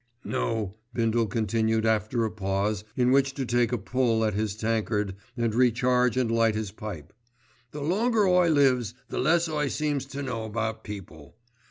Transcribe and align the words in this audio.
"No," 0.25 0.77
Bindle 0.95 1.27
continued 1.27 1.85
after 1.85 2.25
a 2.25 2.31
pause 2.31 2.83
in 2.97 3.11
which 3.11 3.35
to 3.35 3.45
take 3.45 3.71
a 3.71 3.77
pull 3.77 4.25
at 4.25 4.33
his 4.33 4.55
tankard 4.55 5.15
and 5.37 5.53
recharge 5.53 6.17
and 6.17 6.31
light 6.31 6.55
his 6.55 6.71
pipe, 6.71 7.13
"the 7.69 7.81
longer 7.83 8.27
I 8.27 8.47
lives 8.47 8.95
the 9.09 9.19
less 9.19 9.47
I 9.47 9.67
seems 9.67 10.05
to 10.07 10.23
know 10.23 10.45
about 10.45 10.83
people. 10.83 11.35